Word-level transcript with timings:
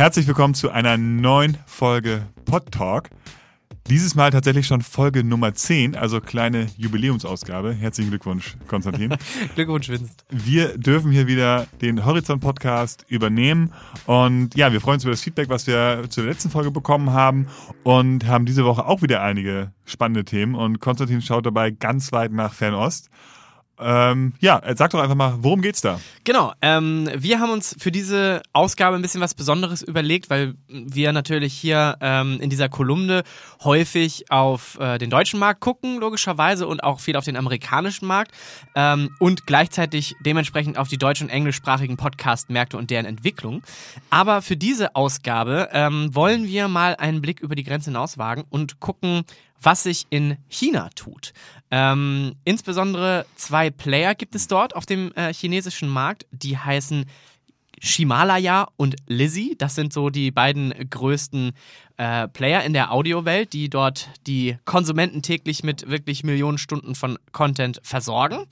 Herzlich 0.00 0.26
willkommen 0.26 0.54
zu 0.54 0.70
einer 0.70 0.96
neuen 0.96 1.58
Folge 1.66 2.26
Pod 2.46 2.72
Talk. 2.72 3.10
Dieses 3.86 4.14
Mal 4.14 4.30
tatsächlich 4.30 4.66
schon 4.66 4.80
Folge 4.80 5.22
Nummer 5.22 5.52
10, 5.52 5.94
also 5.94 6.22
kleine 6.22 6.68
Jubiläumsausgabe. 6.78 7.74
Herzlichen 7.74 8.08
Glückwunsch, 8.08 8.56
Konstantin. 8.66 9.14
Glückwunsch, 9.54 9.90
Vincent. 9.90 10.24
Wir 10.30 10.78
dürfen 10.78 11.12
hier 11.12 11.26
wieder 11.26 11.66
den 11.82 12.06
Horizont 12.06 12.40
Podcast 12.40 13.04
übernehmen 13.08 13.74
und 14.06 14.54
ja, 14.54 14.72
wir 14.72 14.80
freuen 14.80 14.94
uns 14.94 15.04
über 15.04 15.10
das 15.10 15.20
Feedback, 15.20 15.50
was 15.50 15.66
wir 15.66 16.06
zur 16.08 16.24
letzten 16.24 16.48
Folge 16.48 16.70
bekommen 16.70 17.12
haben 17.12 17.48
und 17.82 18.26
haben 18.26 18.46
diese 18.46 18.64
Woche 18.64 18.86
auch 18.86 19.02
wieder 19.02 19.22
einige 19.22 19.74
spannende 19.84 20.24
Themen 20.24 20.54
und 20.54 20.80
Konstantin 20.80 21.20
schaut 21.20 21.44
dabei 21.44 21.72
ganz 21.72 22.10
weit 22.10 22.32
nach 22.32 22.54
Fernost. 22.54 23.10
Ähm, 23.80 24.34
ja, 24.40 24.60
sag 24.76 24.90
doch 24.90 25.00
einfach 25.00 25.14
mal, 25.14 25.34
worum 25.40 25.62
geht's 25.62 25.80
da? 25.80 26.00
Genau, 26.24 26.52
ähm, 26.60 27.08
wir 27.16 27.40
haben 27.40 27.50
uns 27.50 27.74
für 27.78 27.90
diese 27.90 28.42
Ausgabe 28.52 28.96
ein 28.96 29.02
bisschen 29.02 29.20
was 29.20 29.34
Besonderes 29.34 29.82
überlegt, 29.82 30.28
weil 30.28 30.54
wir 30.68 31.12
natürlich 31.12 31.54
hier 31.54 31.96
ähm, 32.00 32.38
in 32.40 32.50
dieser 32.50 32.68
Kolumne 32.68 33.22
häufig 33.64 34.30
auf 34.30 34.78
äh, 34.78 34.98
den 34.98 35.10
deutschen 35.10 35.40
Markt 35.40 35.60
gucken, 35.60 35.98
logischerweise, 35.98 36.66
und 36.66 36.84
auch 36.84 37.00
viel 37.00 37.16
auf 37.16 37.24
den 37.24 37.36
amerikanischen 37.36 38.06
Markt 38.06 38.32
ähm, 38.74 39.10
und 39.18 39.46
gleichzeitig 39.46 40.14
dementsprechend 40.20 40.76
auf 40.76 40.88
die 40.88 40.98
deutsch- 40.98 41.22
und 41.22 41.30
englischsprachigen 41.30 41.96
Podcast-Märkte 41.96 42.76
und 42.76 42.90
deren 42.90 43.06
Entwicklung. 43.06 43.62
Aber 44.10 44.42
für 44.42 44.56
diese 44.56 44.94
Ausgabe 44.94 45.68
ähm, 45.72 46.14
wollen 46.14 46.46
wir 46.46 46.68
mal 46.68 46.96
einen 46.96 47.20
Blick 47.20 47.40
über 47.40 47.54
die 47.54 47.64
Grenze 47.64 47.90
hinauswagen 47.90 48.44
und 48.50 48.80
gucken, 48.80 49.24
was 49.62 49.82
sich 49.82 50.06
in 50.10 50.36
China 50.48 50.90
tut. 50.94 51.32
Ähm, 51.70 52.34
insbesondere 52.44 53.26
zwei 53.36 53.70
Player 53.70 54.14
gibt 54.14 54.34
es 54.34 54.48
dort 54.48 54.74
auf 54.74 54.86
dem 54.86 55.12
äh, 55.14 55.32
chinesischen 55.32 55.88
Markt, 55.88 56.26
die 56.30 56.58
heißen 56.58 57.06
Shimalaya 57.80 58.68
und 58.76 58.96
Lizzy. 59.06 59.54
Das 59.56 59.74
sind 59.74 59.92
so 59.92 60.10
die 60.10 60.30
beiden 60.30 60.74
größten 60.90 61.52
äh, 62.00 62.28
Player 62.28 62.64
in 62.64 62.72
der 62.72 62.92
Audiowelt, 62.92 63.52
die 63.52 63.68
dort 63.68 64.08
die 64.26 64.56
Konsumenten 64.64 65.20
täglich 65.20 65.62
mit 65.62 65.90
wirklich 65.90 66.24
Millionen 66.24 66.56
Stunden 66.56 66.94
von 66.94 67.18
Content 67.32 67.78
versorgen. 67.82 68.46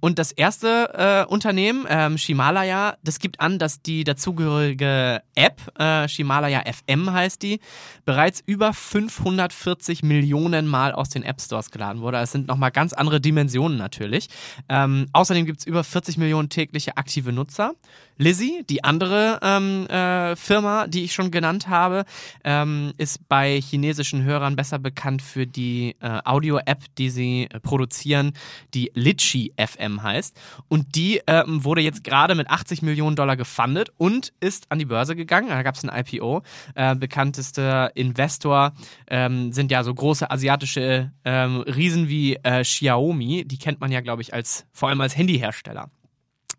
Und 0.00 0.18
das 0.18 0.32
erste 0.32 1.24
äh, 1.26 1.32
Unternehmen, 1.32 1.86
ähm, 1.88 2.18
Shimalaya, 2.18 2.98
das 3.02 3.18
gibt 3.18 3.40
an, 3.40 3.58
dass 3.58 3.80
die 3.80 4.04
dazugehörige 4.04 5.22
App, 5.34 5.80
äh, 5.80 6.08
Shimalaya 6.08 6.62
FM 6.70 7.10
heißt 7.10 7.42
die, 7.42 7.60
bereits 8.04 8.42
über 8.44 8.74
540 8.74 10.02
Millionen 10.02 10.66
Mal 10.66 10.92
aus 10.92 11.08
den 11.08 11.22
App 11.22 11.40
Stores 11.40 11.70
geladen 11.70 12.02
wurde. 12.02 12.18
Es 12.18 12.32
sind 12.32 12.48
nochmal 12.48 12.70
ganz 12.70 12.92
andere 12.92 13.18
Dimensionen 13.18 13.78
natürlich. 13.78 14.28
Ähm, 14.68 15.06
außerdem 15.14 15.46
gibt 15.46 15.60
es 15.60 15.66
über 15.66 15.84
40 15.84 16.18
Millionen 16.18 16.50
tägliche 16.50 16.98
aktive 16.98 17.32
Nutzer. 17.32 17.72
Lizzy, 18.20 18.64
die 18.68 18.84
andere 18.84 19.40
ähm, 19.42 19.86
äh, 19.86 20.36
Firma, 20.36 20.86
die 20.86 21.04
ich 21.04 21.14
schon 21.14 21.30
genannt 21.30 21.68
habe, 21.68 22.04
ähm, 22.44 22.89
ist 22.92 23.28
bei 23.28 23.60
chinesischen 23.60 24.24
Hörern 24.24 24.56
besser 24.56 24.78
bekannt 24.78 25.22
für 25.22 25.46
die 25.46 25.96
äh, 26.00 26.20
Audio-App, 26.24 26.84
die 26.98 27.10
sie 27.10 27.48
äh, 27.50 27.60
produzieren, 27.60 28.32
die 28.74 28.90
Litchi 28.94 29.52
FM 29.56 30.02
heißt. 30.02 30.38
Und 30.68 30.94
die 30.94 31.20
ähm, 31.26 31.64
wurde 31.64 31.80
jetzt 31.80 32.04
gerade 32.04 32.34
mit 32.34 32.48
80 32.48 32.82
Millionen 32.82 33.16
Dollar 33.16 33.36
gefundet 33.36 33.90
und 33.96 34.32
ist 34.40 34.70
an 34.70 34.78
die 34.78 34.84
Börse 34.84 35.16
gegangen. 35.16 35.48
Da 35.48 35.62
gab 35.62 35.74
es 35.74 35.84
ein 35.84 35.90
IPO. 35.94 36.42
Äh, 36.74 36.96
bekannteste 36.96 37.92
Investor 37.94 38.72
ähm, 39.08 39.52
sind 39.52 39.70
ja 39.70 39.82
so 39.84 39.94
große 39.94 40.30
asiatische 40.30 41.12
ähm, 41.24 41.60
Riesen 41.60 42.08
wie 42.08 42.36
äh, 42.36 42.62
Xiaomi. 42.62 43.44
Die 43.44 43.58
kennt 43.58 43.80
man 43.80 43.92
ja, 43.92 44.00
glaube 44.00 44.22
ich, 44.22 44.34
als 44.34 44.66
vor 44.72 44.88
allem 44.88 45.00
als 45.00 45.16
Handyhersteller. 45.16 45.90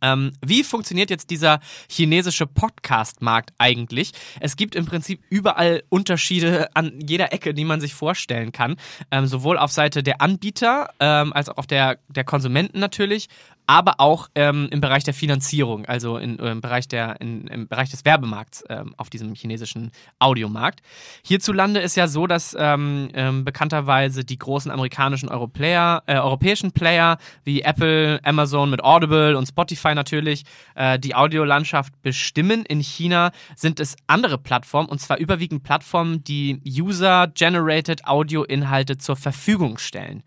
Ähm, 0.01 0.31
wie 0.45 0.63
funktioniert 0.63 1.09
jetzt 1.09 1.29
dieser 1.29 1.59
chinesische 1.89 2.47
Podcast-Markt 2.47 3.53
eigentlich? 3.57 4.11
Es 4.39 4.55
gibt 4.55 4.75
im 4.75 4.85
Prinzip 4.85 5.21
überall 5.29 5.83
Unterschiede 5.89 6.69
an 6.75 6.99
jeder 6.99 7.33
Ecke, 7.33 7.53
die 7.53 7.65
man 7.65 7.81
sich 7.81 7.93
vorstellen 7.93 8.51
kann. 8.51 8.75
Ähm, 9.11 9.27
sowohl 9.27 9.57
auf 9.57 9.71
Seite 9.71 10.03
der 10.03 10.21
Anbieter 10.21 10.89
ähm, 10.99 11.33
als 11.33 11.49
auch 11.49 11.57
auf 11.57 11.67
der, 11.67 11.99
der 12.07 12.23
Konsumenten 12.23 12.79
natürlich 12.79 13.27
aber 13.67 13.95
auch 13.99 14.29
ähm, 14.35 14.67
im 14.71 14.81
Bereich 14.81 15.03
der 15.03 15.13
Finanzierung, 15.13 15.85
also 15.85 16.17
in, 16.17 16.37
im, 16.37 16.61
Bereich 16.61 16.87
der, 16.87 17.19
in, 17.21 17.47
im 17.47 17.67
Bereich 17.67 17.89
des 17.89 18.05
Werbemarkts 18.05 18.63
ähm, 18.69 18.93
auf 18.97 19.09
diesem 19.09 19.33
chinesischen 19.33 19.91
Audiomarkt. 20.19 20.81
Hierzulande 21.23 21.79
ist 21.79 21.95
ja 21.95 22.07
so, 22.07 22.27
dass 22.27 22.55
ähm, 22.57 23.09
ähm 23.13 23.45
bekannterweise 23.45 24.23
die 24.23 24.37
großen 24.37 24.71
amerikanischen 24.71 25.29
Europlayer, 25.29 26.03
äh, 26.05 26.15
europäischen 26.15 26.71
Player 26.71 27.17
wie 27.43 27.61
Apple, 27.61 28.19
Amazon 28.23 28.69
mit 28.69 28.83
Audible 28.83 29.37
und 29.37 29.47
Spotify 29.47 29.95
natürlich 29.95 30.43
äh, 30.75 30.99
die 30.99 31.15
Audiolandschaft 31.15 32.01
bestimmen. 32.01 32.65
In 32.65 32.81
China 32.81 33.31
sind 33.55 33.79
es 33.79 33.95
andere 34.07 34.37
Plattformen 34.37 34.89
und 34.89 34.99
zwar 34.99 35.17
überwiegend 35.17 35.63
Plattformen, 35.63 36.23
die 36.23 36.61
User-Generated 36.65 38.05
Audio-Inhalte 38.05 38.97
zur 38.97 39.15
Verfügung 39.15 39.77
stellen. 39.77 40.23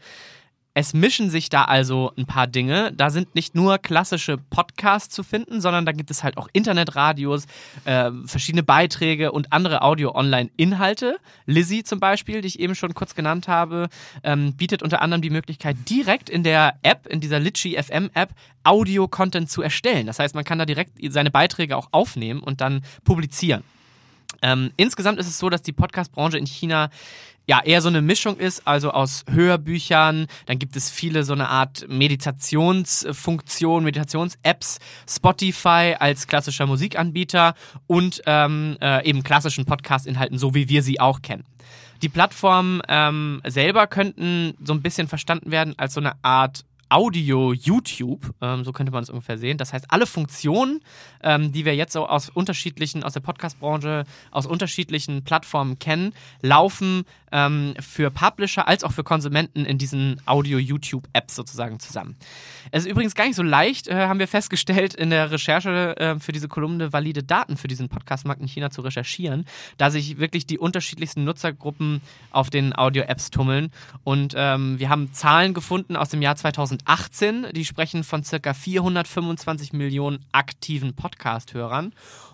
Es 0.76 0.92
mischen 0.92 1.30
sich 1.30 1.48
da 1.48 1.64
also 1.64 2.12
ein 2.18 2.26
paar 2.26 2.48
Dinge. 2.48 2.92
Da 2.92 3.10
sind 3.10 3.36
nicht 3.36 3.54
nur 3.54 3.78
klassische 3.78 4.38
Podcasts 4.38 5.14
zu 5.14 5.22
finden, 5.22 5.60
sondern 5.60 5.86
da 5.86 5.92
gibt 5.92 6.10
es 6.10 6.24
halt 6.24 6.36
auch 6.36 6.48
Internetradios, 6.52 7.46
äh, 7.84 8.10
verschiedene 8.26 8.64
Beiträge 8.64 9.30
und 9.30 9.52
andere 9.52 9.82
Audio-Online-Inhalte. 9.82 11.18
Lizzie 11.46 11.84
zum 11.84 12.00
Beispiel, 12.00 12.40
die 12.40 12.48
ich 12.48 12.58
eben 12.58 12.74
schon 12.74 12.92
kurz 12.92 13.14
genannt 13.14 13.46
habe, 13.46 13.88
ähm, 14.24 14.54
bietet 14.54 14.82
unter 14.82 15.00
anderem 15.00 15.22
die 15.22 15.30
Möglichkeit, 15.30 15.76
direkt 15.88 16.28
in 16.28 16.42
der 16.42 16.74
App, 16.82 17.06
in 17.06 17.20
dieser 17.20 17.38
Litchi 17.38 17.80
FM-App, 17.80 18.30
Audio-Content 18.64 19.48
zu 19.48 19.62
erstellen. 19.62 20.08
Das 20.08 20.18
heißt, 20.18 20.34
man 20.34 20.42
kann 20.42 20.58
da 20.58 20.66
direkt 20.66 20.98
seine 21.12 21.30
Beiträge 21.30 21.76
auch 21.76 21.88
aufnehmen 21.92 22.40
und 22.40 22.60
dann 22.60 22.82
publizieren. 23.04 23.62
Ähm, 24.42 24.72
insgesamt 24.76 25.18
ist 25.20 25.28
es 25.28 25.38
so, 25.38 25.48
dass 25.48 25.62
die 25.62 25.72
Podcast-Branche 25.72 26.36
in 26.36 26.46
China 26.46 26.90
ja 27.47 27.60
eher 27.62 27.82
so 27.82 27.88
eine 27.88 28.03
Mischung 28.03 28.37
ist, 28.37 28.66
also 28.66 28.91
aus 28.91 29.25
Hörbüchern, 29.31 30.27
dann 30.47 30.59
gibt 30.59 30.77
es 30.77 30.91
viele 30.91 31.25
so 31.25 31.32
eine 31.32 31.49
Art 31.49 31.87
Meditationsfunktion, 31.88 33.84
Meditations-Apps, 33.84 34.78
Spotify 35.09 35.94
als 35.99 36.27
klassischer 36.27 36.66
Musikanbieter 36.66 37.55
und 37.87 38.22
ähm, 38.27 38.77
äh, 38.81 39.06
eben 39.09 39.22
klassischen 39.22 39.66
Podcast-Inhalten, 39.66 40.38
so 40.38 40.55
wie 40.55 40.69
wir 40.69 40.82
sie 40.82 41.00
auch 41.00 41.22
kennen. 41.22 41.44
Die 42.03 42.09
Plattformen 42.09 42.82
ähm, 42.88 43.41
selber 43.47 43.87
könnten 43.87 44.55
so 44.62 44.72
ein 44.75 44.82
bisschen 44.82 45.09
verstanden 45.09 45.50
werden 45.50 45.75
als 45.78 45.94
so 45.94 46.00
eine 46.00 46.12
Art 46.22 46.65
Audio-YouTube, 46.88 48.34
ähm, 48.40 48.64
so 48.64 48.72
könnte 48.72 48.92
man 48.92 49.02
es 49.02 49.10
ungefähr 49.10 49.38
sehen. 49.38 49.58
Das 49.58 49.72
heißt, 49.72 49.86
alle 49.88 50.06
Funktionen, 50.06 50.80
ähm, 51.22 51.52
die 51.52 51.64
wir 51.64 51.74
jetzt 51.74 51.92
so 51.92 52.06
aus 52.06 52.28
unterschiedlichen, 52.28 53.02
aus 53.02 53.12
der 53.12 53.20
Podcast-Branche, 53.20 54.04
aus 54.30 54.46
unterschiedlichen 54.46 55.24
Plattformen 55.24 55.78
kennen, 55.78 56.14
laufen 56.42 57.04
ähm, 57.34 57.74
für 57.80 58.10
Publisher 58.10 58.68
als 58.68 58.84
auch 58.84 58.92
für 58.92 59.02
Konsumenten 59.02 59.66
in 59.66 59.76
diesen 59.76 60.20
Audio-YouTube-Apps 60.24 61.34
sozusagen 61.34 61.80
zusammen. 61.80 62.16
Es 62.70 62.84
ist 62.84 62.90
übrigens 62.90 63.14
gar 63.14 63.26
nicht 63.26 63.36
so 63.36 63.42
leicht, 63.42 63.88
äh, 63.88 64.06
haben 64.06 64.20
wir 64.20 64.28
festgestellt, 64.28 64.94
in 64.94 65.10
der 65.10 65.30
Recherche 65.30 65.96
äh, 65.96 66.18
für 66.20 66.32
diese 66.32 66.48
Kolumne 66.48 66.92
valide 66.92 67.22
Daten 67.24 67.56
für 67.56 67.68
diesen 67.68 67.88
Podcast-Markt 67.88 68.40
in 68.40 68.46
China 68.46 68.70
zu 68.70 68.82
recherchieren, 68.82 69.46
da 69.78 69.90
sich 69.90 70.18
wirklich 70.18 70.46
die 70.46 70.58
unterschiedlichsten 70.58 71.24
Nutzergruppen 71.24 72.00
auf 72.30 72.50
den 72.50 72.76
Audio-Apps 72.76 73.30
tummeln. 73.30 73.72
Und 74.04 74.34
ähm, 74.36 74.78
wir 74.78 74.88
haben 74.88 75.12
Zahlen 75.12 75.54
gefunden 75.54 75.96
aus 75.96 76.10
dem 76.10 76.22
Jahr 76.22 76.36
2000 76.36 76.83
2018. 76.84 77.48
Die 77.52 77.64
sprechen 77.64 78.04
von 78.04 78.24
circa 78.24 78.54
425 78.54 79.72
Millionen 79.72 80.24
aktiven 80.32 80.94
Podcast-Hörern. 80.94 81.92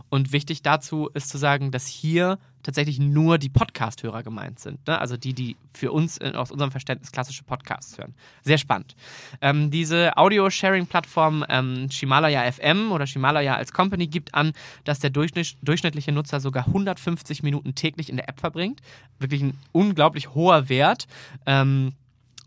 Und 0.08 0.32
wichtig 0.32 0.62
dazu 0.62 1.08
ist 1.14 1.28
zu 1.28 1.38
sagen, 1.38 1.70
dass 1.70 1.86
hier 1.86 2.38
tatsächlich 2.62 2.98
nur 2.98 3.38
die 3.38 3.48
Podcast-Hörer 3.48 4.22
gemeint 4.22 4.58
sind. 4.58 4.86
Ne? 4.86 5.00
Also 5.00 5.16
die, 5.16 5.32
die 5.32 5.56
für 5.72 5.92
uns 5.92 6.18
in, 6.18 6.34
aus 6.34 6.50
unserem 6.50 6.72
Verständnis 6.72 7.12
klassische 7.12 7.44
Podcasts 7.44 7.96
hören. 7.96 8.14
Sehr 8.42 8.58
spannend. 8.58 8.96
Ähm, 9.40 9.70
diese 9.70 10.16
Audio-Sharing-Plattform 10.16 11.44
ähm, 11.48 11.90
Shimalaya 11.90 12.50
FM 12.50 12.92
oder 12.92 13.06
Shimalaya 13.06 13.54
als 13.54 13.72
Company 13.72 14.08
gibt 14.08 14.34
an, 14.34 14.52
dass 14.84 14.98
der 14.98 15.10
durchschnitt, 15.10 15.56
durchschnittliche 15.62 16.12
Nutzer 16.12 16.40
sogar 16.40 16.66
150 16.66 17.42
Minuten 17.42 17.74
täglich 17.74 18.10
in 18.10 18.16
der 18.16 18.28
App 18.28 18.40
verbringt. 18.40 18.80
Wirklich 19.20 19.42
ein 19.42 19.56
unglaublich 19.72 20.34
hoher 20.34 20.68
Wert. 20.68 21.06
Ähm, 21.46 21.92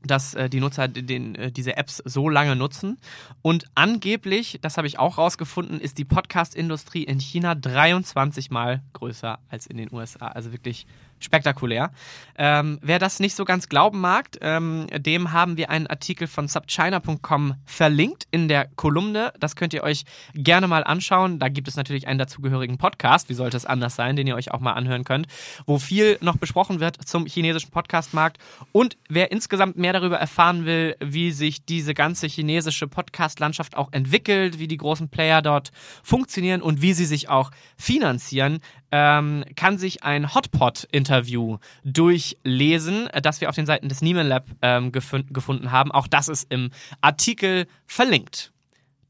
dass 0.06 0.34
äh, 0.34 0.50
die 0.50 0.60
Nutzer 0.60 0.88
den, 0.88 1.36
äh, 1.36 1.52
diese 1.52 1.78
Apps 1.78 2.02
so 2.06 2.30
lange 2.30 2.56
nutzen. 2.56 2.98
Und 3.42 3.66
angeblich, 3.76 4.60
das 4.62 4.78
habe 4.78 4.88
ich 4.88 5.00
auch 5.00 5.18
rausgefunden, 5.18 5.80
ist 5.80 5.98
die 5.98 6.06
Podcast-Industrie 6.06 7.04
in 7.04 7.20
China 7.20 7.56
23 7.56 8.52
Mal 8.52 8.82
größer 8.94 9.40
als 9.50 9.68
in 9.68 9.78
den 9.78 9.94
USA. 9.94 10.28
Also 10.28 10.52
wirklich 10.52 10.86
spektakulär. 11.24 11.92
Ähm, 12.36 12.80
wer 12.82 13.00
das 13.00 13.20
nicht 13.20 13.36
so 13.36 13.46
ganz 13.46 13.70
glauben 13.70 14.02
mag, 14.02 14.30
ähm, 14.42 14.88
dem 14.98 15.32
haben 15.32 15.58
wir 15.58 15.70
einen 15.70 15.88
Artikel 15.88 16.28
von 16.28 16.48
subchina.com 16.48 17.56
verlinkt 17.66 18.26
in 18.32 18.48
der 18.48 18.68
Kolumne. 18.76 19.34
Das 19.40 19.56
könnt 19.56 19.74
ihr 19.74 19.84
euch 19.84 20.04
gerne 20.34 20.68
mal 20.68 20.84
anschauen. 20.84 21.40
Da 21.40 21.50
gibt 21.50 21.68
es 21.68 21.76
natürlich 21.76 22.08
einen 22.08 22.20
dazugehörigen 22.20 22.78
Podcast, 22.78 23.30
wie 23.30 23.34
sollte 23.34 23.58
es 23.58 23.66
anders 23.66 23.96
sein, 23.96 24.16
den 24.16 24.28
ihr 24.28 24.36
euch 24.36 24.52
auch 24.52 24.60
mal 24.60 24.74
anhören 24.74 25.04
könnt, 25.04 25.28
wo 25.66 25.78
viel 25.78 26.18
noch 26.22 26.38
besprochen 26.38 26.80
wird 26.80 26.98
zum 27.08 27.26
chinesischen 27.26 27.72
Podcastmarkt. 27.72 28.38
Und 28.72 28.98
wer 29.10 29.32
insgesamt 29.32 29.78
mehr 29.78 29.94
darüber 29.94 30.18
erfahren 30.18 30.66
will, 30.66 30.96
wie 31.00 31.32
sich 31.32 31.66
diese 31.66 31.94
ganze 31.94 32.28
chinesische 32.28 32.88
Podcast-Landschaft 32.88 33.78
auch 33.78 33.92
entwickelt, 33.92 34.60
wie 34.60 34.68
die 34.68 34.78
großen 34.78 35.10
Player 35.10 35.42
dort 35.42 35.72
funktionieren 36.02 36.62
und 36.62 36.82
wie 36.82 36.94
sie 36.94 37.06
sich 37.06 37.30
auch 37.30 37.52
finanzieren, 37.78 38.60
ähm, 38.94 39.44
kann 39.56 39.80
sich 39.80 40.04
ein 40.04 40.36
Hotpot-Interview 40.36 41.58
durchlesen, 41.84 43.08
äh, 43.08 43.24
das 43.24 43.42
wir 43.42 43.50
auf 43.50 43.56
den 43.56 43.66
Seiten 43.66 43.90
des 43.90 44.04
Nieman 44.04 44.28
Lab 44.28 44.46
ähm, 44.62 44.92
gefund 44.92 45.34
gefunden 45.34 45.72
haben. 45.72 45.92
Auch 45.92 46.06
das 46.06 46.28
ist 46.28 46.46
im 46.52 46.70
Artikel 47.02 47.66
verlinkt. 47.88 48.52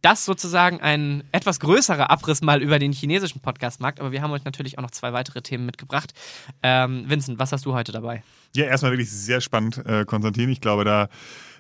Das 0.02 0.24
sozusagen 0.24 0.80
ein 0.80 1.26
etwas 1.34 1.60
größerer 1.60 2.10
Abriss 2.10 2.42
mal 2.42 2.62
über 2.62 2.80
den 2.80 2.94
chinesischen 2.94 3.42
Podcastmarkt, 3.42 4.00
aber 4.00 4.14
wir 4.14 4.22
haben 4.22 4.32
euch 4.32 4.46
natürlich 4.46 4.78
auch 4.78 4.84
noch 4.84 4.92
zwei 4.92 5.12
weitere 5.12 5.42
Themen 5.42 5.66
mitgebracht. 5.66 6.14
Ähm, 6.62 7.04
Vincent, 7.10 7.38
was 7.40 7.52
hast 7.52 7.66
du 7.66 7.74
heute 7.74 7.92
dabei? 7.92 8.24
Ja, 8.56 8.66
erstmal 8.66 8.92
wirklich 8.92 9.12
sehr 9.12 9.42
spannend, 9.42 9.84
äh, 9.86 10.06
Konstantin. 10.06 10.50
Ich 10.50 10.62
glaube, 10.62 10.84
da 10.86 11.10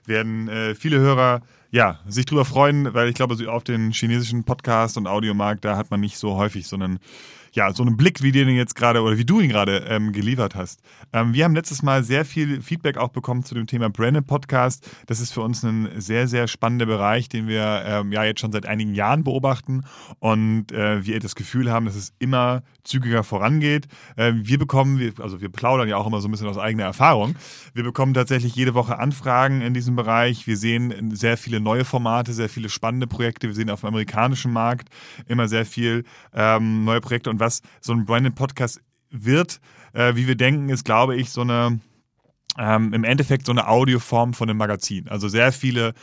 werden 0.06 0.48
äh, 0.48 0.76
viele 0.76 1.00
Hörer 1.00 1.42
ja, 1.72 2.00
sich 2.08 2.26
drüber 2.28 2.46
freuen, 2.46 2.94
weil 2.94 3.10
ich 3.10 3.16
glaube, 3.16 3.36
so 3.36 3.50
auf 3.50 3.64
den 3.64 3.92
chinesischen 3.92 4.44
Podcast 4.44 4.96
und 4.96 5.08
Audiomarkt, 5.08 5.66
da 5.66 5.76
hat 5.76 5.90
man 5.90 6.02
nicht 6.02 6.20
so 6.20 6.36
häufig 6.36 6.68
so 6.68 6.76
einen 6.76 7.00
ja, 7.54 7.72
so 7.72 7.84
einen 7.84 7.98
Blick, 7.98 8.24
wie 8.24 8.32
den 8.32 8.50
jetzt 8.50 8.76
gerade 8.76 9.02
oder 9.02 9.18
wie 9.18 9.26
du 9.26 9.40
ihn 9.40 9.50
gerade 9.50 9.86
ähm, 9.88 10.12
geliefert 10.12 10.56
hast. 10.56 10.82
Ähm, 11.14 11.34
wir 11.34 11.44
haben 11.44 11.54
letztes 11.54 11.84
Mal 11.84 12.04
sehr 12.04 12.26
viel 12.26 12.62
Feedback 12.62 12.98
auch 12.98 13.10
bekommen 13.10 13.44
zu 13.44 13.54
dem 13.54 13.68
Thema 13.68 13.90
Branded 13.90 14.26
Podcast. 14.26 14.90
Das 15.06 15.20
ist 15.20 15.34
für 15.34 15.42
uns 15.42 15.64
ein 15.64 15.90
sehr, 15.98 16.28
sehr 16.28 16.48
spannender 16.48 16.88
Bereich, 16.88 17.30
den 17.30 17.48
wir 17.48 17.84
ähm, 17.86 18.12
ja 18.12 18.24
jetzt 18.24 18.42
schon 18.42 18.52
seit 18.52 18.66
einigen 18.66 18.96
Jahren 18.96 19.24
beobachten 19.24 19.84
und 20.20 20.72
äh, 20.72 21.06
wir 21.06 21.20
das 21.20 21.36
Gefühl 21.36 21.72
haben, 21.72 21.86
dass 21.86 21.96
es 21.96 22.14
immer 22.18 22.64
zügiger 22.84 23.24
vorangeht. 23.24 23.88
Äh, 24.16 24.34
wir 24.36 24.58
bekommen, 24.58 24.98
wir, 24.98 25.14
also 25.20 25.40
wir 25.40 25.50
plaudern 25.50 25.88
ja 25.88 25.98
auch 25.98 26.08
immer 26.08 26.22
so 26.22 26.28
ein 26.28 26.32
bisschen 26.32 26.48
aus 26.48 26.58
eigener 26.58 26.83
Erfahrung. 26.86 27.36
Wir 27.74 27.84
bekommen 27.84 28.14
tatsächlich 28.14 28.56
jede 28.56 28.74
Woche 28.74 29.00
Anfragen 29.00 29.62
in 29.62 29.74
diesem 29.74 29.96
Bereich. 29.96 30.48
Wir 30.48 30.58
sehen 30.58 31.16
sehr 31.16 31.38
viele 31.38 31.60
neue 31.60 31.86
Formate, 31.86 32.34
sehr 32.34 32.50
viele 32.50 32.70
spannende 32.70 33.08
Projekte. 33.08 33.48
Wir 33.48 33.56
sehen 33.56 33.70
auf 33.70 33.82
dem 33.82 33.88
amerikanischen 33.88 34.52
Markt 34.52 34.90
immer 35.28 35.48
sehr 35.48 35.66
viel 35.66 36.04
ähm, 36.34 36.86
neue 36.86 37.02
Projekte 37.02 37.30
und 37.30 37.40
was 37.40 37.62
so 37.82 37.94
ein 37.94 38.06
Branded 38.06 38.36
Podcast 38.36 38.82
wird, 39.10 39.60
äh, 39.94 40.16
wie 40.16 40.28
wir 40.28 40.36
denken, 40.36 40.70
ist, 40.70 40.84
glaube 40.86 41.16
ich, 41.16 41.30
so 41.30 41.42
eine, 41.42 41.80
ähm, 42.58 42.94
im 42.94 43.04
Endeffekt 43.04 43.46
so 43.46 43.52
eine 43.52 43.68
Audioform 43.68 44.34
von 44.34 44.50
einem 44.50 44.58
Magazin. 44.58 45.08
Also 45.08 45.28
sehr 45.28 45.52
viele 45.52 45.94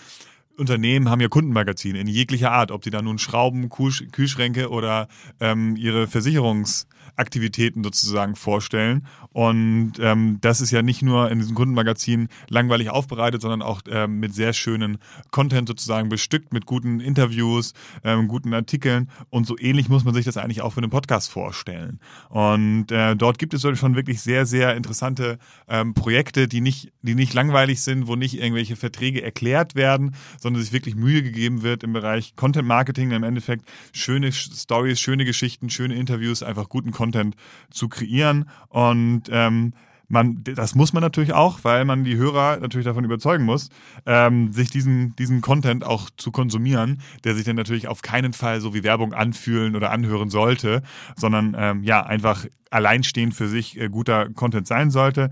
Unternehmen 0.61 1.09
haben 1.09 1.21
ja 1.21 1.29
Kundenmagazine 1.29 1.99
in 1.99 2.07
jeglicher 2.07 2.53
Art, 2.53 2.71
ob 2.71 2.83
die 2.83 2.91
da 2.91 3.03
nun 3.03 3.19
Schrauben, 3.19 3.71
Kühlschränke 3.71 4.71
oder 4.71 5.09
ähm, 5.41 5.75
ihre 5.77 6.07
Versicherungsaktivitäten 6.07 7.83
sozusagen 7.83 8.37
vorstellen. 8.37 9.07
Und 9.33 9.93
ähm, 10.01 10.39
das 10.41 10.61
ist 10.61 10.71
ja 10.71 10.83
nicht 10.83 11.03
nur 11.03 11.31
in 11.31 11.39
diesem 11.39 11.55
Kundenmagazin 11.55 12.29
langweilig 12.49 12.91
aufbereitet, 12.91 13.41
sondern 13.41 13.63
auch 13.63 13.81
ähm, 13.89 14.19
mit 14.19 14.35
sehr 14.35 14.53
schönen 14.53 14.99
Content 15.31 15.69
sozusagen 15.69 16.09
bestückt, 16.09 16.53
mit 16.53 16.67
guten 16.67 17.01
Interviews, 17.01 17.73
ähm, 18.05 18.29
guten 18.29 18.53
Artikeln. 18.53 19.09
Und 19.31 19.47
so 19.47 19.57
ähnlich 19.59 19.89
muss 19.89 20.05
man 20.05 20.15
sich 20.15 20.25
das 20.25 20.37
eigentlich 20.37 20.63
auch 20.63 20.73
für 20.73 20.81
einen 20.81 20.91
Podcast 20.91 21.31
vorstellen. 21.31 22.01
Und 22.29 22.91
äh, 22.91 23.17
dort 23.17 23.39
gibt 23.39 23.55
es 23.55 23.63
schon 23.79 23.95
wirklich 23.95 24.21
sehr, 24.21 24.47
sehr 24.47 24.77
interessante 24.77 25.39
ähm, 25.69 25.95
Projekte, 25.95 26.49
die 26.49 26.61
nicht, 26.61 26.93
die 27.03 27.15
nicht 27.15 27.33
langweilig 27.33 27.81
sind, 27.81 28.09
wo 28.09 28.17
nicht 28.17 28.41
irgendwelche 28.41 28.77
Verträge 28.77 29.23
erklärt 29.23 29.75
werden, 29.77 30.15
sondern 30.41 30.50
sondern 30.51 30.65
sich 30.65 30.73
wirklich 30.73 30.97
Mühe 30.97 31.23
gegeben 31.23 31.63
wird 31.63 31.85
im 31.85 31.93
Bereich 31.93 32.35
Content 32.35 32.67
Marketing, 32.67 33.13
im 33.13 33.23
Endeffekt 33.23 33.65
schöne 33.93 34.33
Stories, 34.33 34.99
schöne 34.99 35.25
Geschichten, 35.25 35.71
schöne 35.71 35.95
Interviews, 35.95 36.43
einfach 36.43 36.69
guten 36.69 36.91
Content 36.91 37.37
zu 37.71 37.89
kreieren. 37.89 38.51
Und 38.69 39.25
ähm, 39.31 39.73
man, 40.09 40.43
das 40.43 40.75
muss 40.75 40.93
man 40.93 41.03
natürlich 41.03 41.33
auch, 41.33 41.61
weil 41.63 41.85
man 41.85 42.03
die 42.03 42.17
Hörer 42.17 42.59
natürlich 42.59 42.85
davon 42.85 43.05
überzeugen 43.05 43.45
muss, 43.45 43.69
ähm, 44.07 44.53
sich 44.53 44.71
diesen, 44.71 45.15
diesen 45.15 45.41
Content 45.41 45.85
auch 45.85 46.11
zu 46.17 46.33
konsumieren, 46.33 47.01
der 47.23 47.37
sich 47.37 47.45
dann 47.45 47.55
natürlich 47.55 47.87
auf 47.87 48.03
keinen 48.03 48.33
Fall 48.33 48.61
so 48.61 48.75
wie 48.75 48.83
Werbung 48.83 49.15
anfühlen 49.15 49.77
oder 49.77 49.93
anhören 49.93 50.31
sollte, 50.31 50.83
sondern 51.15 51.55
ähm, 51.57 51.85
ja, 51.85 52.05
einfach 52.05 52.47
alleinstehend 52.71 53.35
für 53.35 53.47
sich 53.47 53.81
äh, 53.81 53.89
guter 53.89 54.31
Content 54.31 54.67
sein 54.67 54.91
sollte. 54.91 55.31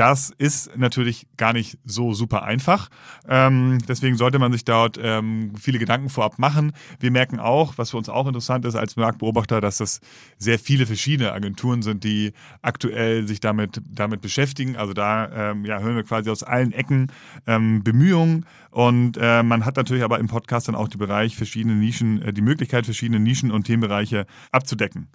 Das 0.00 0.30
ist 0.38 0.78
natürlich 0.78 1.26
gar 1.36 1.52
nicht 1.52 1.76
so 1.84 2.14
super 2.14 2.42
einfach. 2.42 2.88
Ähm, 3.28 3.80
deswegen 3.86 4.16
sollte 4.16 4.38
man 4.38 4.50
sich 4.50 4.64
dort 4.64 4.98
ähm, 4.98 5.52
viele 5.60 5.78
Gedanken 5.78 6.08
vorab 6.08 6.38
machen. 6.38 6.72
Wir 7.00 7.10
merken 7.10 7.38
auch, 7.38 7.76
was 7.76 7.90
für 7.90 7.98
uns 7.98 8.08
auch 8.08 8.26
interessant 8.26 8.64
ist 8.64 8.76
als 8.76 8.96
Marktbeobachter, 8.96 9.60
dass 9.60 9.76
das 9.76 10.00
sehr 10.38 10.58
viele 10.58 10.86
verschiedene 10.86 11.32
Agenturen 11.32 11.82
sind, 11.82 12.02
die 12.02 12.32
aktuell 12.62 13.28
sich 13.28 13.40
damit, 13.40 13.82
damit 13.90 14.22
beschäftigen. 14.22 14.74
Also 14.74 14.94
da 14.94 15.50
ähm, 15.50 15.66
ja, 15.66 15.80
hören 15.80 15.96
wir 15.96 16.04
quasi 16.04 16.30
aus 16.30 16.44
allen 16.44 16.72
Ecken 16.72 17.08
ähm, 17.46 17.84
Bemühungen. 17.84 18.46
Und 18.70 19.18
äh, 19.20 19.42
man 19.42 19.66
hat 19.66 19.76
natürlich 19.76 20.02
aber 20.02 20.18
im 20.18 20.28
Podcast 20.28 20.68
dann 20.68 20.76
auch 20.76 20.88
die 20.88 20.96
Bereich 20.96 21.36
verschiedene 21.36 21.74
Nischen, 21.74 22.22
äh, 22.22 22.32
die 22.32 22.40
Möglichkeit, 22.40 22.86
verschiedene 22.86 23.20
Nischen 23.20 23.50
und 23.50 23.64
Themenbereiche 23.64 24.24
abzudecken. 24.50 25.08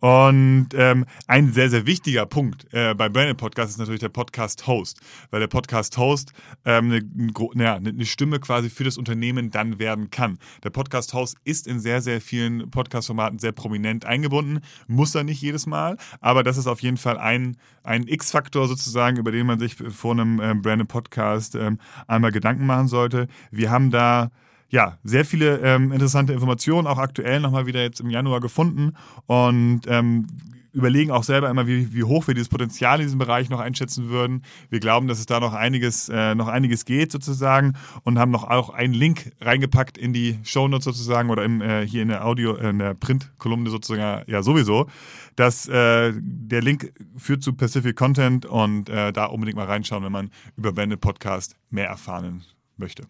Und 0.00 0.68
ähm, 0.74 1.06
ein 1.26 1.52
sehr, 1.52 1.70
sehr 1.70 1.86
wichtiger 1.86 2.26
Punkt 2.26 2.66
äh, 2.72 2.94
bei 2.94 3.08
Branded 3.08 3.38
Podcast 3.38 3.70
ist 3.70 3.78
natürlich 3.78 4.00
der 4.00 4.10
Podcast-Host, 4.10 5.00
weil 5.30 5.40
der 5.40 5.46
Podcast-Host 5.46 6.32
ähm, 6.66 6.92
eine, 6.92 7.64
ja, 7.64 7.76
eine 7.76 8.04
Stimme 8.04 8.38
quasi 8.38 8.68
für 8.68 8.84
das 8.84 8.98
Unternehmen 8.98 9.50
dann 9.50 9.78
werden 9.78 10.10
kann. 10.10 10.38
Der 10.62 10.70
Podcast-Host 10.70 11.38
ist 11.44 11.66
in 11.66 11.80
sehr, 11.80 12.02
sehr 12.02 12.20
vielen 12.20 12.70
Podcast-Formaten 12.70 13.38
sehr 13.38 13.52
prominent 13.52 14.04
eingebunden, 14.04 14.60
muss 14.88 15.14
er 15.14 15.24
nicht 15.24 15.40
jedes 15.40 15.66
Mal, 15.66 15.96
aber 16.20 16.42
das 16.42 16.58
ist 16.58 16.66
auf 16.66 16.80
jeden 16.80 16.98
Fall 16.98 17.16
ein, 17.16 17.56
ein 17.82 18.06
X-Faktor 18.06 18.68
sozusagen, 18.68 19.16
über 19.16 19.32
den 19.32 19.46
man 19.46 19.58
sich 19.58 19.74
vor 19.74 20.12
einem 20.12 20.38
ähm, 20.42 20.60
Branded 20.60 20.88
Podcast 20.88 21.54
ähm, 21.54 21.78
einmal 22.06 22.30
Gedanken 22.30 22.66
machen 22.66 22.88
sollte. 22.88 23.26
Wir 23.50 23.70
haben 23.70 23.90
da 23.90 24.30
ja, 24.74 24.98
sehr 25.04 25.24
viele 25.24 25.58
ähm, 25.58 25.92
interessante 25.92 26.32
Informationen, 26.32 26.88
auch 26.88 26.98
aktuell 26.98 27.38
nochmal 27.38 27.66
wieder 27.66 27.80
jetzt 27.80 28.00
im 28.00 28.10
Januar 28.10 28.40
gefunden 28.40 28.94
und 29.26 29.82
ähm, 29.86 30.26
überlegen 30.72 31.12
auch 31.12 31.22
selber 31.22 31.48
immer, 31.48 31.68
wie, 31.68 31.94
wie 31.94 32.02
hoch 32.02 32.26
wir 32.26 32.34
dieses 32.34 32.48
Potenzial 32.48 32.98
in 32.98 33.06
diesem 33.06 33.20
Bereich 33.20 33.48
noch 33.50 33.60
einschätzen 33.60 34.08
würden. 34.08 34.42
Wir 34.70 34.80
glauben, 34.80 35.06
dass 35.06 35.20
es 35.20 35.26
da 35.26 35.38
noch 35.38 35.52
einiges, 35.52 36.08
äh, 36.08 36.34
noch 36.34 36.48
einiges 36.48 36.86
geht 36.86 37.12
sozusagen 37.12 37.74
und 38.02 38.18
haben 38.18 38.32
noch 38.32 38.42
auch 38.42 38.70
einen 38.70 38.94
Link 38.94 39.30
reingepackt 39.40 39.96
in 39.96 40.12
die 40.12 40.40
Shownotes 40.42 40.86
sozusagen 40.86 41.30
oder 41.30 41.44
im, 41.44 41.62
äh, 41.62 41.86
hier 41.86 42.02
in 42.02 42.08
der 42.08 42.26
Audio, 42.26 42.56
äh, 42.56 42.70
in 42.70 42.80
der 42.80 42.94
Print-Kolumne 42.94 43.70
sozusagen, 43.70 44.28
ja 44.28 44.42
sowieso. 44.42 44.88
dass 45.36 45.68
äh, 45.68 46.12
der 46.16 46.62
Link 46.62 46.92
führt 47.16 47.44
zu 47.44 47.52
Pacific 47.52 47.94
Content 47.94 48.44
und 48.44 48.88
äh, 48.88 49.12
da 49.12 49.26
unbedingt 49.26 49.56
mal 49.56 49.66
reinschauen, 49.66 50.02
wenn 50.02 50.12
man 50.12 50.30
über 50.56 50.72
Bandit 50.72 51.00
Podcast 51.00 51.54
mehr 51.70 51.86
erfahren 51.86 52.42
möchte. 52.76 53.04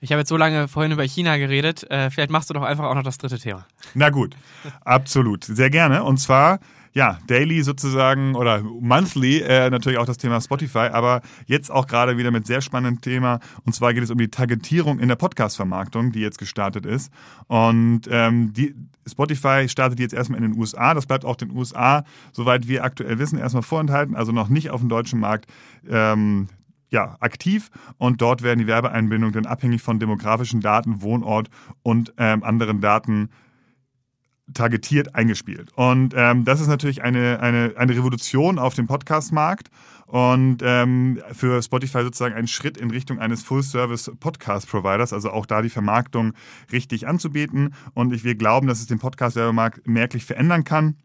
Ich 0.00 0.12
habe 0.12 0.20
jetzt 0.20 0.28
so 0.28 0.36
lange 0.36 0.68
vorhin 0.68 0.92
über 0.92 1.02
China 1.02 1.36
geredet. 1.38 1.88
Äh, 1.90 2.10
vielleicht 2.10 2.30
machst 2.30 2.50
du 2.50 2.54
doch 2.54 2.62
einfach 2.62 2.84
auch 2.84 2.94
noch 2.94 3.02
das 3.02 3.18
dritte 3.18 3.38
Thema. 3.38 3.66
Na 3.94 4.10
gut, 4.10 4.36
absolut. 4.84 5.44
Sehr 5.44 5.70
gerne. 5.70 6.04
Und 6.04 6.18
zwar, 6.18 6.60
ja, 6.92 7.18
daily 7.26 7.62
sozusagen 7.62 8.36
oder 8.36 8.62
monthly 8.62 9.40
äh, 9.40 9.70
natürlich 9.70 9.98
auch 9.98 10.06
das 10.06 10.18
Thema 10.18 10.40
Spotify, 10.40 10.90
aber 10.92 11.20
jetzt 11.46 11.70
auch 11.70 11.88
gerade 11.88 12.16
wieder 12.16 12.30
mit 12.30 12.46
sehr 12.46 12.60
spannendem 12.60 13.00
Thema. 13.00 13.40
Und 13.64 13.74
zwar 13.74 13.92
geht 13.92 14.04
es 14.04 14.10
um 14.10 14.18
die 14.18 14.28
Targetierung 14.28 15.00
in 15.00 15.08
der 15.08 15.16
Podcast-Vermarktung, 15.16 16.12
die 16.12 16.20
jetzt 16.20 16.38
gestartet 16.38 16.86
ist. 16.86 17.12
Und 17.48 18.02
ähm, 18.08 18.52
die, 18.52 18.76
Spotify 19.08 19.68
startet 19.68 19.98
jetzt 19.98 20.14
erstmal 20.14 20.42
in 20.42 20.52
den 20.52 20.60
USA. 20.60 20.94
Das 20.94 21.06
bleibt 21.06 21.24
auch 21.24 21.36
den 21.36 21.50
USA, 21.50 22.04
soweit 22.32 22.68
wir 22.68 22.84
aktuell 22.84 23.18
wissen, 23.18 23.38
erstmal 23.38 23.62
vorenthalten, 23.62 24.14
also 24.14 24.30
noch 24.30 24.48
nicht 24.48 24.70
auf 24.70 24.80
dem 24.80 24.88
deutschen 24.88 25.18
Markt 25.18 25.46
ähm, 25.88 26.48
ja, 26.90 27.16
aktiv 27.20 27.70
und 27.98 28.20
dort 28.22 28.42
werden 28.42 28.58
die 28.58 28.66
Werbeeinbindungen 28.66 29.34
dann 29.34 29.46
abhängig 29.46 29.82
von 29.82 29.98
demografischen 29.98 30.60
Daten, 30.60 31.02
Wohnort 31.02 31.48
und 31.82 32.14
ähm, 32.16 32.42
anderen 32.42 32.80
Daten 32.80 33.30
targetiert 34.54 35.14
eingespielt. 35.14 35.72
Und 35.74 36.14
ähm, 36.16 36.44
das 36.44 36.60
ist 36.60 36.68
natürlich 36.68 37.02
eine, 37.02 37.40
eine, 37.40 37.74
eine 37.76 37.94
Revolution 37.94 38.58
auf 38.58 38.74
dem 38.74 38.86
Podcast-Markt 38.86 39.68
und 40.06 40.62
ähm, 40.62 41.20
für 41.32 41.62
Spotify 41.62 42.02
sozusagen 42.02 42.34
ein 42.34 42.48
Schritt 42.48 42.78
in 42.78 42.90
Richtung 42.90 43.18
eines 43.18 43.42
Full-Service-Podcast-Providers, 43.42 45.12
also 45.12 45.30
auch 45.30 45.44
da 45.44 45.60
die 45.60 45.68
Vermarktung 45.68 46.32
richtig 46.72 47.06
anzubieten. 47.06 47.74
Und 47.92 48.14
ich, 48.14 48.24
wir 48.24 48.34
glauben, 48.34 48.68
dass 48.68 48.80
es 48.80 48.86
den 48.86 48.98
Podcast-Werbemarkt 48.98 49.86
merklich 49.86 50.24
verändern 50.24 50.64
kann. 50.64 50.96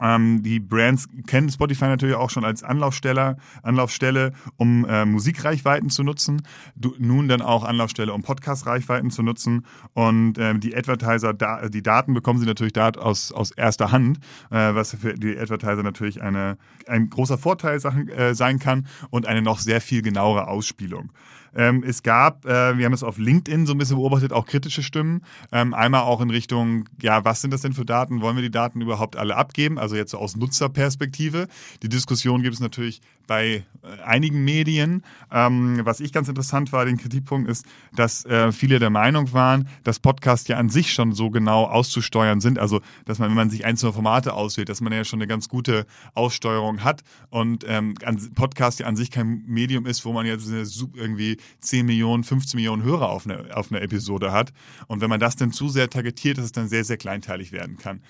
Ähm, 0.00 0.42
die 0.42 0.60
Brands 0.60 1.08
kennen 1.26 1.50
Spotify 1.50 1.84
natürlich 1.84 2.16
auch 2.16 2.30
schon 2.30 2.44
als 2.44 2.62
Anlaufstelle, 2.62 3.36
Anlaufstelle 3.62 4.32
um 4.56 4.84
äh, 4.84 5.04
Musikreichweiten 5.04 5.90
zu 5.90 6.02
nutzen. 6.02 6.42
Du, 6.74 6.94
nun 6.98 7.28
dann 7.28 7.42
auch 7.42 7.64
Anlaufstelle, 7.64 8.12
um 8.12 8.22
Podcast-Reichweiten 8.22 9.10
zu 9.10 9.22
nutzen. 9.22 9.66
Und 9.94 10.38
ähm, 10.38 10.60
die 10.60 10.76
Advertiser, 10.76 11.34
da, 11.34 11.68
die 11.68 11.82
Daten 11.82 12.14
bekommen 12.14 12.40
sie 12.40 12.46
natürlich 12.46 12.72
da 12.72 12.90
aus, 12.90 13.32
aus 13.32 13.50
erster 13.50 13.92
Hand, 13.92 14.18
äh, 14.50 14.74
was 14.74 14.94
für 14.94 15.14
die 15.14 15.38
Advertiser 15.38 15.82
natürlich 15.82 16.22
eine, 16.22 16.56
ein 16.86 17.10
großer 17.10 17.38
Vorteil 17.38 17.76
äh, 17.76 18.34
sein 18.34 18.58
kann 18.58 18.86
und 19.10 19.26
eine 19.26 19.42
noch 19.42 19.58
sehr 19.58 19.80
viel 19.80 20.02
genauere 20.02 20.48
Ausspielung. 20.48 21.12
Ähm, 21.54 21.84
es 21.86 22.02
gab, 22.02 22.44
äh, 22.44 22.76
wir 22.78 22.84
haben 22.84 22.92
es 22.92 23.02
auf 23.02 23.18
LinkedIn 23.18 23.66
so 23.66 23.72
ein 23.72 23.78
bisschen 23.78 23.96
beobachtet, 23.96 24.32
auch 24.32 24.46
kritische 24.46 24.82
Stimmen. 24.82 25.22
Ähm, 25.50 25.74
einmal 25.74 26.02
auch 26.02 26.20
in 26.20 26.30
Richtung, 26.30 26.88
ja, 27.00 27.24
was 27.24 27.40
sind 27.40 27.52
das 27.52 27.62
denn 27.62 27.72
für 27.72 27.84
Daten? 27.84 28.20
Wollen 28.22 28.36
wir 28.36 28.42
die 28.42 28.50
Daten 28.50 28.80
überhaupt 28.80 29.16
alle 29.16 29.36
abgeben? 29.36 29.78
Also 29.78 29.96
jetzt 29.96 30.12
so 30.12 30.18
aus 30.18 30.36
Nutzerperspektive. 30.36 31.48
Die 31.82 31.88
Diskussion 31.88 32.42
gibt 32.42 32.54
es 32.54 32.60
natürlich 32.60 33.00
bei 33.26 33.64
äh, 33.82 34.02
einigen 34.04 34.44
Medien. 34.44 35.02
Ähm, 35.30 35.80
was 35.84 36.00
ich 36.00 36.12
ganz 36.12 36.28
interessant 36.28 36.72
war, 36.72 36.84
den 36.84 36.96
Kritikpunkt 36.96 37.48
ist, 37.48 37.66
dass 37.94 38.24
äh, 38.24 38.52
viele 38.52 38.78
der 38.78 38.90
Meinung 38.90 39.32
waren, 39.32 39.68
dass 39.84 39.98
Podcasts 39.98 40.48
ja 40.48 40.56
an 40.56 40.68
sich 40.68 40.92
schon 40.92 41.12
so 41.12 41.30
genau 41.30 41.64
auszusteuern 41.64 42.40
sind. 42.40 42.58
Also, 42.58 42.80
dass 43.04 43.18
man, 43.18 43.28
wenn 43.28 43.36
man 43.36 43.50
sich 43.50 43.64
einzelne 43.64 43.92
Formate 43.92 44.34
auswählt, 44.34 44.68
dass 44.68 44.80
man 44.80 44.92
ja 44.92 45.04
schon 45.04 45.20
eine 45.20 45.26
ganz 45.26 45.48
gute 45.48 45.86
Aussteuerung 46.14 46.84
hat 46.84 47.02
und 47.30 47.64
ähm, 47.68 47.94
Podcast 48.34 48.80
ja 48.80 48.86
an 48.86 48.96
sich 48.96 49.10
kein 49.10 49.44
Medium 49.46 49.86
ist, 49.86 50.04
wo 50.04 50.12
man 50.12 50.26
jetzt 50.26 50.50
irgendwie 50.94 51.36
10 51.60 51.86
Millionen, 51.86 52.24
15 52.24 52.56
Millionen 52.56 52.82
Hörer 52.82 53.10
auf 53.10 53.26
einer 53.26 53.56
auf 53.56 53.70
eine 53.70 53.80
Episode 53.80 54.32
hat. 54.32 54.52
Und 54.86 55.00
wenn 55.00 55.10
man 55.10 55.20
das 55.20 55.36
dann 55.36 55.52
zu 55.52 55.68
sehr 55.68 55.90
targetiert, 55.90 56.38
dass 56.38 56.46
es 56.46 56.52
dann 56.52 56.68
sehr, 56.68 56.84
sehr 56.84 56.96
kleinteilig 56.96 57.52
werden 57.52 57.76
kann 57.78 58.00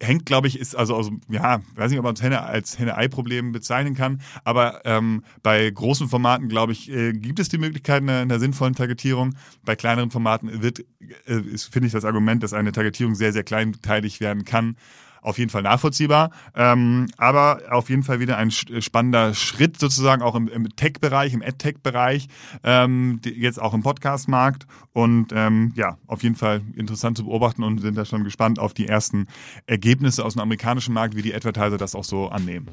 hängt, 0.00 0.26
glaube 0.26 0.46
ich, 0.46 0.58
ist 0.58 0.76
also, 0.76 0.96
also 0.96 1.12
ja, 1.28 1.60
weiß 1.74 1.90
nicht, 1.90 1.98
ob 1.98 2.04
man 2.04 2.14
es 2.14 2.22
als 2.22 2.78
Henne-Ei-Problem 2.78 3.52
bezeichnen 3.52 3.94
kann, 3.94 4.20
aber 4.44 4.82
ähm, 4.84 5.24
bei 5.42 5.68
großen 5.68 6.08
Formaten, 6.08 6.48
glaube 6.48 6.72
ich, 6.72 6.90
äh, 6.90 7.12
gibt 7.12 7.38
es 7.38 7.48
die 7.48 7.58
Möglichkeit 7.58 8.02
einer, 8.02 8.20
einer 8.20 8.38
sinnvollen 8.38 8.74
Targetierung. 8.74 9.34
Bei 9.64 9.76
kleineren 9.76 10.10
Formaten 10.10 10.62
wird, 10.62 10.80
äh, 11.26 11.40
finde 11.70 11.86
ich 11.86 11.92
das 11.92 12.04
Argument, 12.04 12.42
dass 12.42 12.52
eine 12.52 12.72
Targetierung 12.72 13.14
sehr, 13.14 13.32
sehr 13.32 13.44
kleinteilig 13.44 14.20
werden 14.20 14.44
kann, 14.44 14.76
auf 15.22 15.38
jeden 15.38 15.50
Fall 15.50 15.62
nachvollziehbar. 15.62 16.30
Ähm, 16.54 17.06
aber 17.16 17.60
auf 17.70 17.90
jeden 17.90 18.02
Fall 18.02 18.20
wieder 18.20 18.36
ein 18.36 18.50
spannender 18.50 19.34
Schritt 19.34 19.78
sozusagen 19.78 20.22
auch 20.22 20.34
im, 20.34 20.48
im 20.48 20.74
Tech-Bereich, 20.74 21.32
im 21.34 21.42
Ad-Tech-Bereich, 21.42 22.28
ähm, 22.64 23.20
jetzt 23.24 23.60
auch 23.60 23.74
im 23.74 23.82
Podcast-Markt. 23.82 24.66
Und 24.92 25.32
ähm, 25.34 25.72
ja, 25.76 25.98
auf 26.06 26.22
jeden 26.22 26.34
Fall 26.34 26.62
interessant 26.76 27.16
zu 27.16 27.24
beobachten 27.24 27.62
und 27.62 27.80
sind 27.80 27.96
da 27.96 28.04
schon 28.04 28.24
gespannt 28.24 28.58
auf 28.58 28.74
die 28.74 28.88
ersten 28.88 29.26
Ergebnisse 29.66 30.24
aus 30.24 30.34
dem 30.34 30.42
amerikanischen 30.42 30.94
Markt, 30.94 31.16
wie 31.16 31.22
die 31.22 31.34
Advertiser 31.34 31.78
das 31.78 31.94
auch 31.94 32.04
so 32.04 32.28
annehmen. 32.28 32.68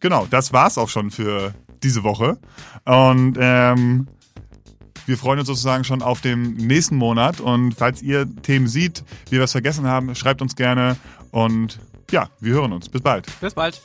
Genau, 0.00 0.26
das 0.28 0.52
war's 0.52 0.78
auch 0.78 0.88
schon 0.88 1.10
für 1.10 1.54
diese 1.82 2.02
Woche. 2.02 2.38
Und 2.84 3.36
ähm, 3.40 4.08
wir 5.06 5.16
freuen 5.18 5.38
uns 5.38 5.48
sozusagen 5.48 5.84
schon 5.84 6.02
auf 6.02 6.20
den 6.20 6.54
nächsten 6.54 6.96
Monat. 6.96 7.40
Und 7.40 7.74
falls 7.74 8.02
ihr 8.02 8.26
Themen 8.42 8.68
seht, 8.68 9.04
wir 9.30 9.40
was 9.40 9.52
vergessen 9.52 9.86
haben, 9.86 10.14
schreibt 10.14 10.42
uns 10.42 10.56
gerne 10.56 10.96
und 11.30 11.78
ja, 12.10 12.28
wir 12.40 12.54
hören 12.54 12.72
uns. 12.72 12.88
Bis 12.88 13.00
bald. 13.00 13.26
Bis 13.40 13.54
bald. 13.54 13.80